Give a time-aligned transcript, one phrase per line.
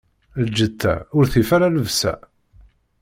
[0.45, 2.13] Lǧetta, ur tif ara llebsa?